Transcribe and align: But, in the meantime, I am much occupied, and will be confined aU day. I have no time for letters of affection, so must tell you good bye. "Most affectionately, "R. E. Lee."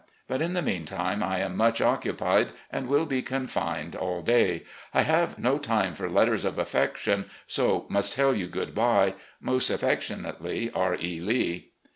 But, 0.27 0.41
in 0.41 0.53
the 0.53 0.63
meantime, 0.63 1.21
I 1.21 1.41
am 1.41 1.55
much 1.55 1.79
occupied, 1.79 2.53
and 2.71 2.87
will 2.87 3.05
be 3.05 3.21
confined 3.21 3.95
aU 3.95 4.23
day. 4.23 4.63
I 4.95 5.03
have 5.03 5.37
no 5.37 5.59
time 5.59 5.93
for 5.93 6.09
letters 6.09 6.43
of 6.43 6.57
affection, 6.57 7.25
so 7.45 7.85
must 7.87 8.13
tell 8.13 8.33
you 8.35 8.47
good 8.47 8.73
bye. 8.73 9.13
"Most 9.39 9.69
affectionately, 9.69 10.71
"R. 10.73 10.97
E. 10.99 11.19
Lee." 11.19 11.69